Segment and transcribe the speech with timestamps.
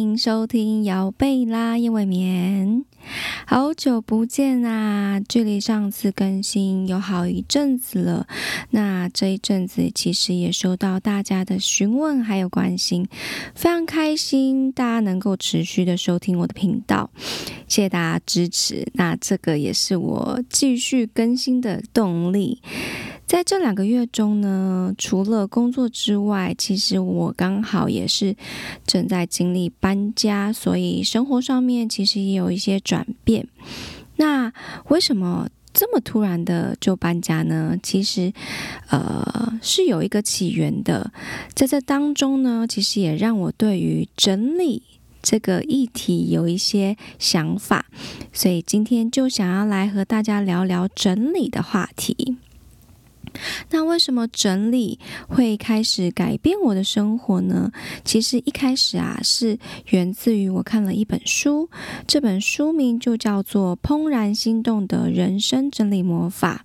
[0.00, 2.86] 迎收听姚贝拉夜未眠，
[3.46, 5.20] 好久不见啊！
[5.20, 8.26] 距离上次更新有好一阵子了。
[8.70, 13.06] 那这一阵子其实也收到大家的询问还有关心，
[13.54, 17.10] 非常开心大家能够持续的收听我的频道，
[17.68, 18.88] 谢谢大家支持。
[18.94, 22.62] 那这个也是我继续更新的动力。
[23.30, 28.34] 在这两个月中呢，除了工作之外，其实我刚好也是
[28.84, 33.46] 正在经历搬家，所以生活上面其实也有一些转变。
[34.16, 34.52] 那
[34.88, 37.76] 为什么这么突然的就搬家呢？
[37.80, 38.32] 其实，
[38.88, 41.12] 呃，是有一个起源的。
[41.54, 44.82] 在这当中呢，其实也让我对于整理
[45.22, 47.86] 这个议题有一些想法，
[48.32, 52.36] 所以今天就想要来和大家聊聊整理的话题。
[53.70, 57.70] 那为什么整理会开始改变我的生活呢？
[58.04, 59.58] 其实一开始啊，是
[59.90, 61.68] 源自于我看了一本书，
[62.06, 66.64] 这本书名就叫做《怦然心动的人生整理魔法》。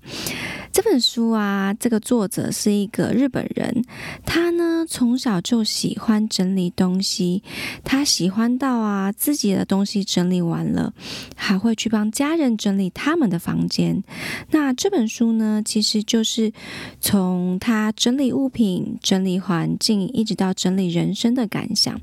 [0.76, 3.86] 这本书啊，这个作者是一个日本人，
[4.26, 7.42] 他呢从小就喜欢整理东西，
[7.86, 10.94] 他喜欢到啊自己的东西整理完了，
[11.34, 14.04] 还会去帮家人整理他们的房间。
[14.52, 16.52] 那这本书呢，其实就是
[17.00, 22.02] 从他整理物品、整理环境，一直到整理人生的感想。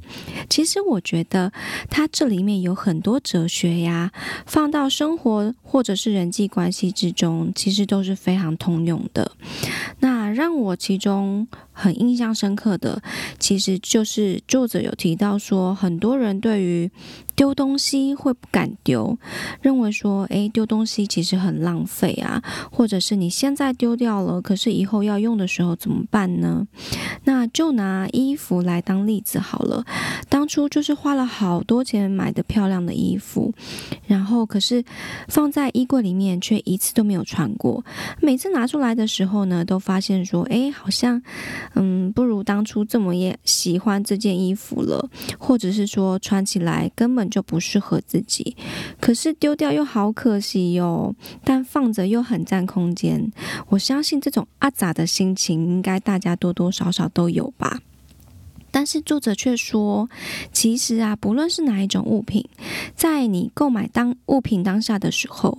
[0.49, 1.53] 其实我觉得
[1.91, 4.11] 他这里面有很多哲学呀，
[4.47, 8.57] 放到生活或者是人际关系之中，其实都是非常。
[8.63, 9.33] 通用的，
[9.99, 13.03] 那让我其中很印象深刻的，
[13.41, 16.89] 其实就是作者有提到说，很多人对于。
[17.35, 19.19] 丢东西会不敢丢，
[19.63, 26.69] 认为说，诶，丢东西其实很浪费啊，或者是你现在丢掉了，可是以后要用的时候怎么办呢？
[27.25, 29.83] 那就拿衣服来当例子好了。
[30.43, 33.55] 当初就是花了好多钱买的漂亮的衣服，
[34.09, 34.85] 然后可是
[35.29, 37.85] 放在衣柜里面，却一次都没有穿过。
[38.21, 41.23] 每次拿出来的时候呢，都发现说，诶，好像，
[41.75, 45.09] 嗯，不如当初这么也喜欢这件衣服了，
[45.39, 47.23] 或者是说穿起来根本。
[47.31, 48.57] 就不适合自己，
[49.01, 51.15] 可是丢掉又好可惜哟，
[51.45, 53.31] 但放着又很占空间。
[53.69, 57.81] 我相信这种阿杂的心情，应该大家多多少少都有吧。
[58.73, 60.09] 但是作者却说，
[60.51, 62.45] 其实啊，不论是哪一种物品，
[62.97, 65.59] 在你购买当物品当下的时候，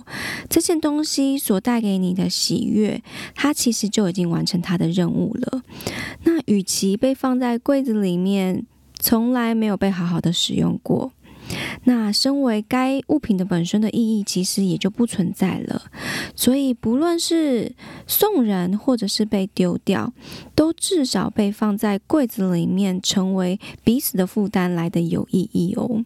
[0.50, 3.02] 这件东西所带给你的喜悦，
[3.34, 5.62] 它其实就已经完成它的任务了。
[6.24, 8.66] 那与其被放在柜子里面，
[8.98, 11.12] 从来没有被好好的使用过。
[11.84, 15.82] 那身为该物品的本身的意义，其实也就不存在了。
[16.34, 17.74] 所以，不论是
[18.06, 20.12] 送人或者是被丢掉，
[20.54, 26.04] 都至少被放在柜子里面，成为彼此的负担来的有意义哦。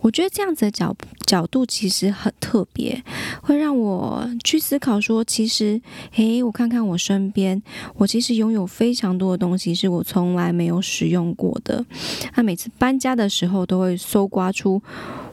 [0.00, 0.94] 我觉得这样子的角
[1.26, 3.02] 角度其实很特别，
[3.42, 5.80] 会让我去思考说，其实，
[6.16, 7.62] 诶，我看看我身边，
[7.96, 11.84] 我其实拥有非常多的东西是我从来没有使用过的。
[12.32, 14.82] 他每次搬家的时候，都会搜刮出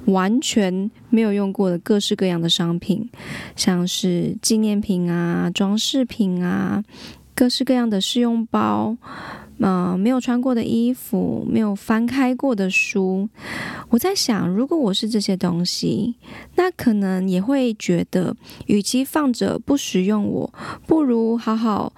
[0.06, 3.10] 完全没有用过的各式各样的商品，
[3.56, 6.84] 像是纪念品啊、装饰品啊、
[7.36, 8.96] 各式各样的试用包。
[9.62, 13.30] 呃，没有穿过的衣服，没有翻开过的书，
[13.90, 16.16] 我在想，如果我是这些东西，
[16.56, 18.36] 那可能也会觉得，
[18.66, 20.52] 与其放着不使用，我
[20.88, 21.94] 不如好好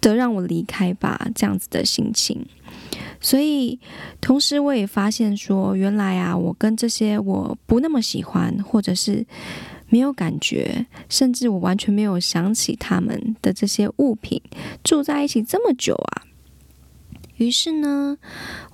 [0.00, 2.46] 的让我离开吧，这样子的心情。
[3.20, 3.80] 所以，
[4.20, 9.26] 同时我也发现说，原来啊，我跟这些我不那么喜欢，或者是
[9.88, 14.40] 没有感觉，甚至我完全没有想起他们的这些物品，
[14.84, 16.29] 住在一起这么久啊。
[17.40, 18.18] 于是呢，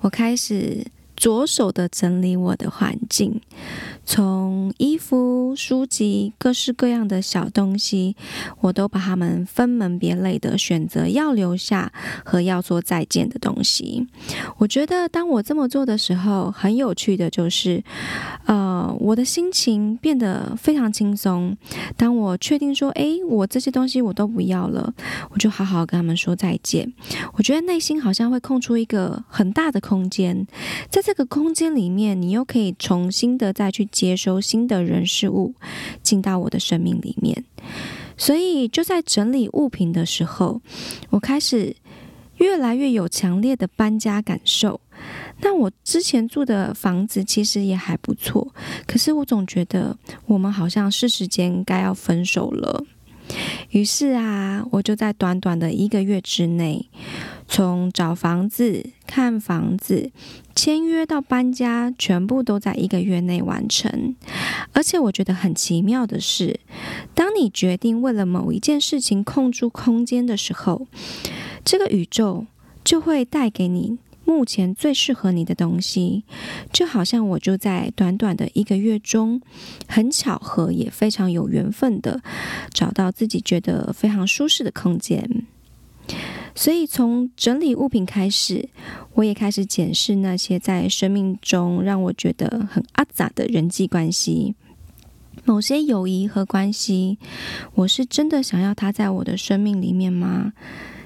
[0.01, 0.85] 我开始
[1.15, 3.39] 着手的整理我的环境。
[4.09, 8.15] 从衣服、书籍、各式各样的小东西，
[8.61, 11.91] 我都把它们分门别类的选择要留下
[12.23, 14.07] 和要说再见的东西。
[14.59, 17.83] 我觉得，当我这么做的时候，很有趣的就是，
[18.45, 21.57] 呃，我的心情变得非常轻松。
[21.97, 24.93] 当我确定说，诶，我这些东西我都不要了，
[25.31, 26.93] 我就好好跟他们说再见。
[27.33, 30.47] 我觉得内心好像会空出一个很大的空间，
[30.89, 33.85] 在这个空间里面，你又可以重新的再去。
[33.97, 35.55] 接收新的人事物
[36.03, 37.43] 进到我的生命里面，
[38.15, 40.61] 所以就在整理物品的时候，
[41.09, 41.75] 我开始
[42.37, 44.79] 越来越有强烈的搬家感受。
[45.41, 48.53] 那我之前住的房子其实也还不错，
[48.85, 49.97] 可是我总觉得
[50.27, 52.83] 我们好像是时间该要分手了。
[53.71, 56.87] 于是啊，我就在短短的一个月之内，
[57.47, 60.11] 从找房子、看房子、
[60.55, 64.15] 签约到搬家，全部都在一个月内完成。
[64.73, 66.59] 而且我觉得很奇妙的是，
[67.15, 70.87] 当你决定为了某一件事情空出空间的时候，
[71.63, 72.45] 这个宇宙
[72.83, 73.97] 就会带给你。
[74.25, 76.25] 目前最适合你的东西，
[76.73, 79.41] 就好像我就在短短的一个月中，
[79.87, 82.21] 很巧合也非常有缘分的
[82.73, 85.46] 找到自己觉得非常舒适的空间。
[86.57, 88.67] 所以从整理物品开始，
[89.13, 94.55] 我也开始检视那些在生命中让我觉得很阿杂的人际关系，
[95.45, 97.19] 某些友谊和关系，
[97.75, 100.53] 我是真的想要它在我的生命里面吗？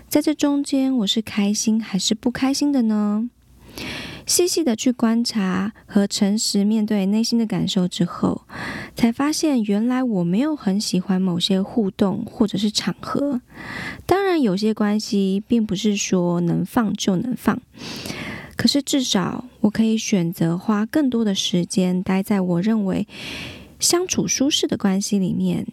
[0.07, 3.30] 在这中间，我是开心还是不开心的呢？
[4.27, 8.44] 细细的去观察和诚实面对内心的感受之后，
[8.95, 13.42] 才发现原来我没有很喜欢某些互动或者是场合。
[14.06, 17.62] 当然，有些关系并不是说能放就能放，
[18.56, 23.07] 可是至少我可以选择花更多的时间待在我认为
[23.80, 25.68] 相处舒适的关系里面。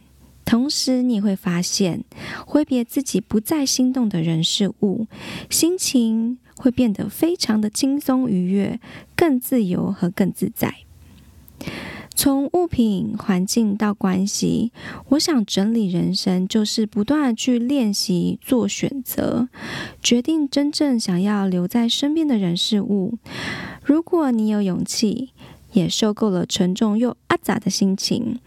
[0.44, 2.04] 同时，你会发现，
[2.46, 5.06] 挥别自己不再心动的人事物，
[5.50, 8.80] 心情会变得非常的轻松愉悦，
[9.14, 10.87] 更自由和更自在。
[12.28, 14.70] 从物品、环境到关系，
[15.08, 19.48] 我想整理人生，就是不断去练习做选择，
[20.02, 23.14] 决定真正想要留在身边的人事物。
[23.82, 25.30] 如果你有勇气。
[25.72, 28.38] 也受够了沉重又阿杂的心情，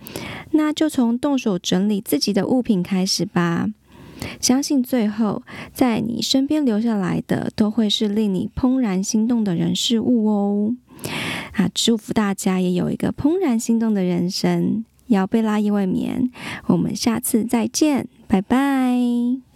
[0.51, 3.67] 那就从动手整理自己的物品开始吧。
[4.39, 10.75] 相信最后在你身边留下来的，都会是令你怦然心动的人事物哦。
[11.53, 14.85] 啊，祝福大家也有一个怦然心动的人生。
[15.07, 16.31] 姚贝拉夜未眠，
[16.67, 19.50] 我们下次再见，拜拜。